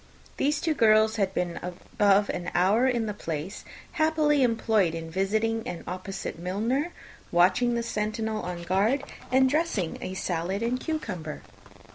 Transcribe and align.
These 0.37 0.61
two 0.61 0.73
girls 0.73 1.17
had 1.17 1.31
been 1.31 1.59
above 1.61 2.27
an 2.31 2.49
hour 2.55 2.87
in 2.87 3.05
the 3.05 3.13
place, 3.13 3.63
happily 3.91 4.41
employed 4.41 4.95
in 4.95 5.11
visiting 5.11 5.61
an 5.67 5.83
opposite 5.85 6.39
milliner, 6.39 6.91
watching 7.31 7.75
the 7.75 7.83
sentinel 7.83 8.41
on 8.41 8.63
guard, 8.63 9.03
and 9.31 9.47
dressing 9.47 9.99
a 10.01 10.15
salad 10.15 10.63
and 10.63 10.79
cucumber. 10.79 11.43